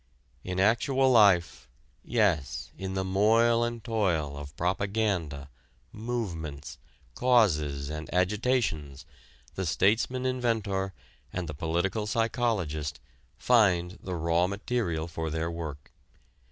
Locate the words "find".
13.37-13.99